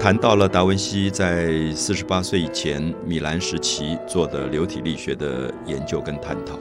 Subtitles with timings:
[0.00, 6.58] 谈到了达文西在四十八岁以前米兰时期做的流体力学的研究跟探讨。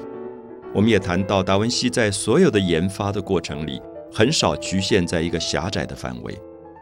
[0.76, 6.38] 我们也谈到达文西在所有的研发的过程里，很少局限在一个狭窄的范围。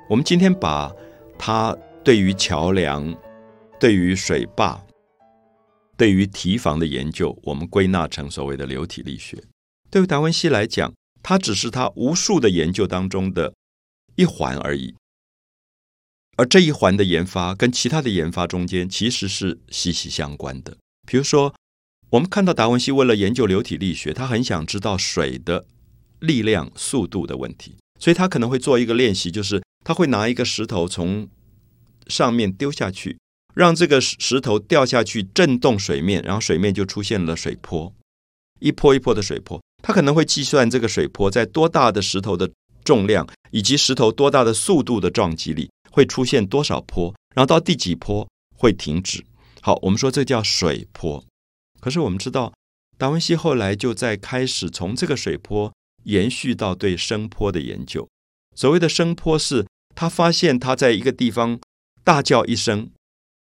[0.09, 0.91] 我们今天把
[1.37, 3.15] 他对于桥梁、
[3.79, 4.83] 对于水坝、
[5.95, 9.37] 对于堤防的研究，我们归纳成所谓的流体力学。
[9.91, 13.53] 对于达文西来讲，它只是他无数的研究当中的
[14.15, 14.95] 一环而已。
[16.37, 20.77] 而这一环的研发跟其他的研发中间其实是息息相关的。
[21.05, 21.53] 比如说，
[22.11, 25.65] 我们看到达文西为了研究流体力学，他很想知道水的
[26.19, 31.27] 力量、速度的问题，所以他可能会做一个练习，就是他会拿一个石头从
[32.07, 33.17] 上面丢下去，
[33.55, 37.91] 让这个石头掉下去震动水面，然后水面就出现了水波，
[38.59, 39.59] 一波一波的水波。
[39.81, 42.49] 他可能会计算这个水波在多大的石头的
[42.83, 49.25] 重量以及石头多大的速度的撞击力会出现多少坡，然后到第几坡会停止。
[49.61, 51.25] 好，我们说这叫水坡。
[51.79, 52.53] 可是我们知道，
[52.99, 58.07] 达文西后来就在开始从这个水坡延续到对声波的研究。
[58.55, 61.59] 所谓的声波是，他发现他在一个地方
[62.03, 62.91] 大叫一声，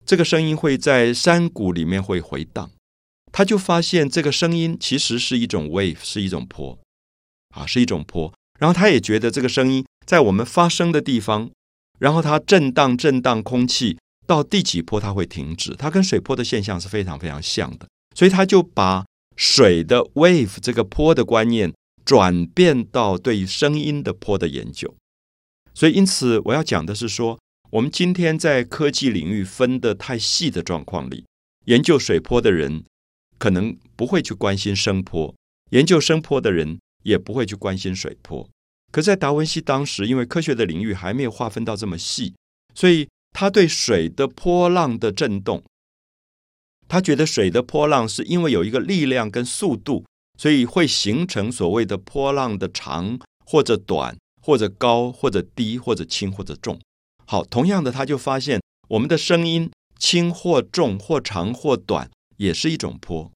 [0.05, 2.71] 这个声音会在山谷里面会回荡。
[3.33, 6.79] 他就发现这个声音其实是一种 wave，是一种波，
[7.53, 8.33] 啊，是一种坡。
[8.57, 11.51] 然后他也觉得这个声音在我们发声的地方，
[11.99, 15.75] 然后它震荡震荡空气到第几波它会停止。
[15.75, 21.73] 它跟水波的现象是非常非常像的，所以他就把水的 wave 这个波的观念
[22.03, 24.95] 转变到对声音的波的研究。
[25.73, 27.39] 所以因此我要讲的是说，
[27.71, 31.25] 我们今天在科技领域分得太细的状况里，
[31.65, 32.83] 研究水波的人。
[33.37, 35.35] 可能不会去关心声波，
[35.71, 38.49] 研究声波的人也不会去关心水波。
[38.91, 42.33] 可在达文西当时，因为科学的领域还没有划分到这么细，
[42.73, 45.63] 所以他对水的波浪的震动，
[46.87, 50.05] 他觉得水的波浪是因为有一个力量跟速度，
[50.37, 56.79] 所以会形成所谓的波浪的长或者短，或者高或者低，或者轻或者重。
[57.25, 62.09] 好，同样的，他就发现我们的声音轻或重，或长或短。
[62.37, 63.31] 也是一种坡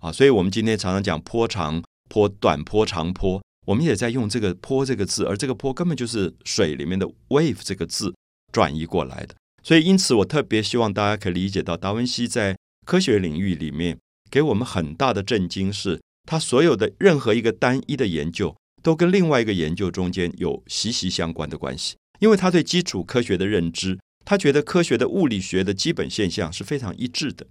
[0.00, 1.80] 啊，所以我们今天常常讲坡长、
[2.10, 8.12] 坡短、坡长、坡，我们也在用这个“坡”这个字，而这个“坡”根本就是水里面的 “wave” 这个字
[8.52, 9.34] 转移过来的。
[9.62, 13.96] 所以，因此我特别希望大家可以理解到，达文西在科学领域里面
[14.28, 27.46] 给我们很大的震惊，是他所有的任何一个单一的研究，都跟另外一个研究中间有息息相关的关系，因为他对基础科学的认知，他觉得科学的物理学的基本现象是非常一致的。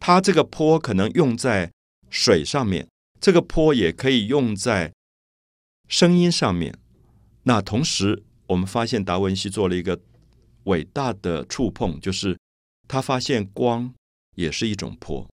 [0.00, 1.70] 他这个坡可能用在
[2.10, 2.88] 水上面，
[3.20, 4.92] 这个坡也可以用在
[5.92, 6.74] 声音上面。
[7.42, 10.00] 那同时，我们发现达文西做了一个
[10.64, 12.38] 伟大的触碰，就是
[12.88, 13.92] 他发现光
[14.34, 15.28] 也是一种坡。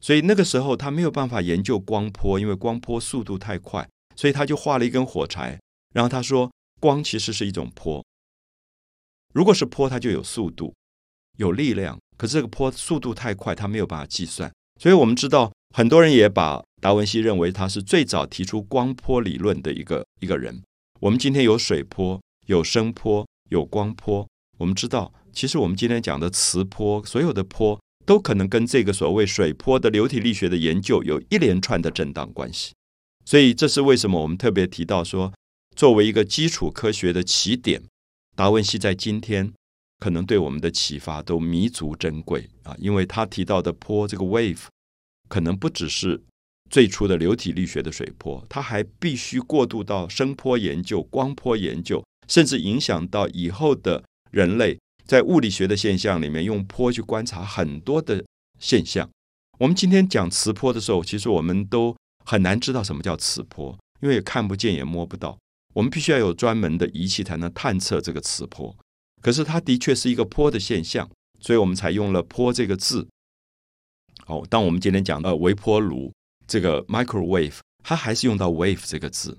[0.00, 5.60] 所以那个时候他没有办法研究光波，因为光波速度太快，所以他就画了一根火柴，
[5.92, 6.50] 然后他说
[6.80, 8.02] 光其实是一种坡。
[9.34, 10.74] 如果是坡，它就有速度，
[11.36, 11.98] 有力量。
[12.16, 14.50] 可是这个坡速度太快，他没有办法计算。
[14.80, 20.62] 所以我们知道，很多人也把达文西认为他是最早提出光波理论的一个一个人。
[21.00, 24.26] 我们今天有水波、有声波、有光波。
[24.58, 32.72] 我们知道，其实我们今天讲的磁波，所有的波都可能跟这个所谓水波的流体力学的研究有一连串的震荡关系。
[33.24, 35.32] 所以这是为什么我们特别提到说，
[35.76, 37.82] 作为一个基础科学的起点，
[38.34, 39.52] 达文西在今天。
[40.02, 42.74] 可能对我们的启发都弥足珍贵啊！
[42.78, 44.62] 因为他提到的波这个 wave，
[45.28, 46.22] 可能不只是
[46.70, 58.24] 最初的流体力学的水波，它还必须过渡到声波研究、光波研究，甚至影响到以后的人类在物理学的现象里面用波去观察很多的
[58.60, 59.10] 现象。
[59.58, 61.94] 我们今天讲磁波的时候，其实我们都
[62.24, 65.36] 很难知道什么叫磁波，因为看不见也摸不到，
[65.74, 68.74] 我们必须要有专门的仪器才能探测这个磁波。
[69.20, 73.08] 可是它的确是一个波的现象，所以我们才用了“波”这个字。
[74.26, 76.12] 哦，当我们今天讲到微波炉
[76.50, 79.38] 这个 microwave，它还是用到 “wave” 这个字。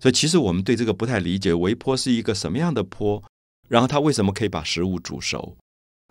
[0.00, 3.20] 所以其实我们对这个不太理解，微波是一个什么样的波？
[3.68, 5.56] 然后它为什么可以把食物煮熟？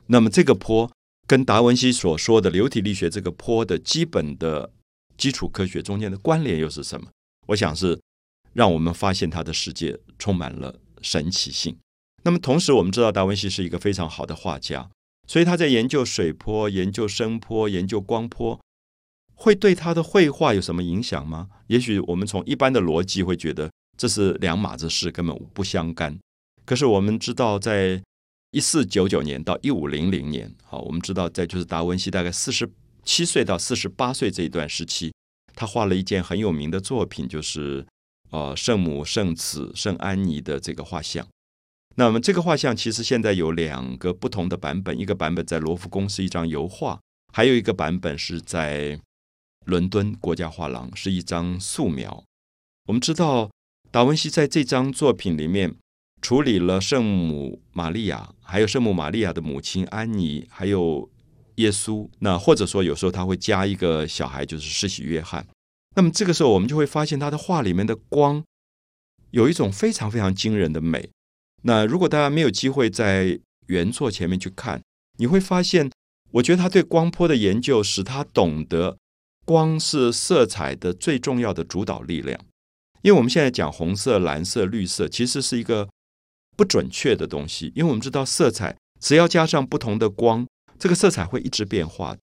[0.07, 0.91] 那么这个波
[1.25, 4.73] 跟达文西所说的流体力学这个波的基本的
[5.17, 7.07] 基础科学中间的关联又是什么？
[7.47, 7.97] 我想是
[8.51, 11.77] 让我们发现它的世界充满了神奇性。
[12.23, 14.89] 那么同时，我们知道达文西是一个非常好的画家，
[15.27, 18.59] 所以他在研究水波、研究声波、研究光波，
[19.41, 21.49] 会对他的绘画有什么影响吗？
[21.65, 26.15] 也许我们从一般的逻辑会觉得这是两码子事，根本不相干。
[26.63, 27.99] 可是我们知道，在
[28.51, 32.69] 一四九九年到一五零零年，好，我们知道在就是达文西大概四十
[33.03, 35.11] 七岁到四十八岁这一段时期，
[35.55, 37.83] 他画了一件很有名的作品，就是
[38.29, 41.27] 呃圣母、圣子、圣安妮的这个画像。
[41.95, 46.99] 那么这个画像其实现在有两个不同的版本，一个版本在罗浮宫是一张油画，
[47.33, 48.99] 还有一个版本是在
[49.65, 52.23] 伦敦国家画廊是一张素描。
[52.87, 53.49] 我们知道
[53.89, 55.75] 达文西在这张作品里面。
[56.23, 61.09] 处理了圣母玛利亚，还有圣母玛利亚的母亲安妮，还有
[61.55, 62.07] 耶稣。
[62.19, 65.47] 那或者说，有时候他会加一个小孩，就是世袭约翰。
[65.95, 68.43] 那么这个时候，我们就会发现他的画里面的光
[69.31, 71.09] 有一种非常非常惊人的美。
[71.63, 74.79] 那如果大家没有机会在原作前面去看，
[75.17, 75.89] 你会发现，
[76.33, 78.99] 我觉得他对光波的研究使他懂得
[79.51, 82.39] 光是色彩的最重要的主导力量。
[83.01, 85.89] 因为我们现在讲红色、蓝色、绿色，其实是一个。
[86.57, 90.45] 不准确的东西，因为我们知道色彩只要加上不同的光，
[90.77, 92.15] 这个色彩会一直变化。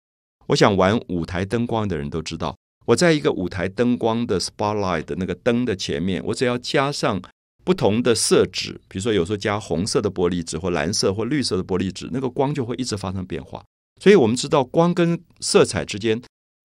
[0.48, 2.54] 我想玩舞台灯光的人都知道，
[2.86, 7.20] 我在一个舞台灯光的 spotlight 的那个灯的前面，我只要加上
[7.64, 13.64] 不同的色纸，比如说有时候加红色的玻璃纸或蓝色或绿色的玻璃纸，那个光就会一直发生变化。
[14.00, 16.22] 所以我们知道光跟色彩之间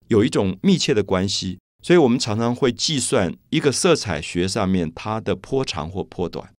[0.08, 6.52] 有一种密切的关系，所以我们常常会计算一个色彩学上面它的波长或波短。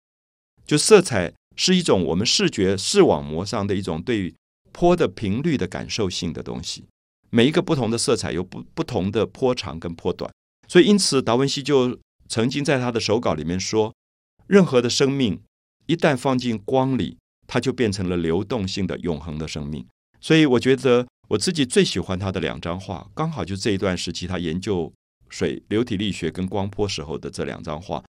[0.67, 4.35] 就色彩是一种我们视觉视网膜上的一种对
[4.73, 6.85] 波的频率的感受性的东西，
[7.31, 10.32] 每一个不同的色彩有不不同的波长跟波短，
[10.67, 11.99] 所以因此达文西就
[12.29, 13.94] 曾经在他的手稿里面说，
[14.46, 15.41] 任何的生命
[15.87, 19.87] 一旦放进光里，它就变成了流动性的永恒的生命。
[20.20, 24.93] 所以我觉得我自己最喜欢他的两张画，刚好就这一段时期他研究
[25.29, 28.03] 水流体力学跟光波时候的这两张画。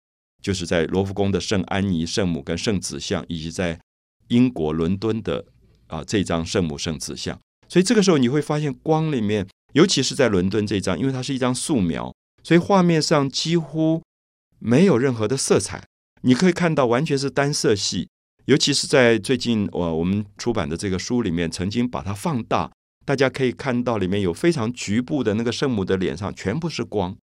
[0.42, 3.80] 就是在罗浮宫的圣安妮圣母跟圣子像，以及在
[4.27, 5.45] 英国伦敦的
[5.88, 7.39] 啊这张圣母圣子像，
[7.69, 12.13] 所以这个时候你会发现光里面，尤其是在伦敦这张，因为它是一张素描，
[12.44, 14.04] 所以画面上几乎
[14.59, 15.86] 没有任何的色彩，
[16.24, 18.09] 你可以看到完全是单色系。
[18.44, 22.69] 尤其是在最近我我们出版的这个书里面，曾经把它放大，
[23.05, 27.15] 大家可以看到里面有非常局部的那个圣母的脸上全部是光。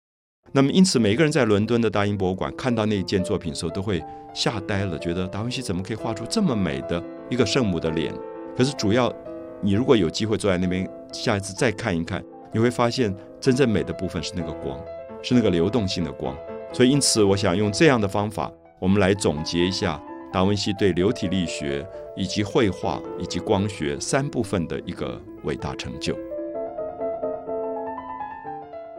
[0.53, 4.03] 那么，因此，每个人在伦敦的大英博物馆看到那一件作品的时候，都会
[4.35, 8.13] 吓呆了，觉得达文西怎么可以画出这么美的一个圣母的脸？
[8.57, 9.15] 可是，主要
[9.63, 12.23] 你如果有机会坐在那边，下一次再看一看，
[12.53, 14.79] 你会发现真正美的部分是那个光，
[15.23, 16.37] 是那个流动性的光。
[16.73, 18.51] 所以，因此，我想用这样的方法，
[18.81, 20.03] 我们来总结一下
[20.33, 21.87] 达文西对流体力学、
[22.17, 26.17] 以及绘画以及光学三部分的一个伟大成就。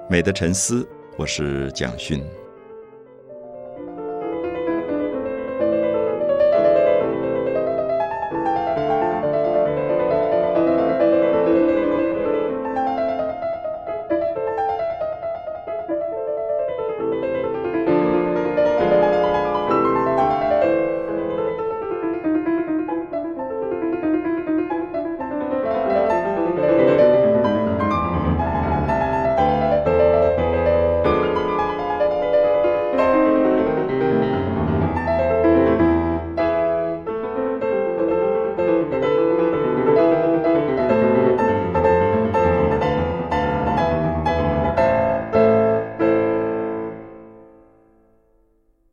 [0.09, 0.87] 美的沉思。
[1.17, 2.23] 我是蒋勋。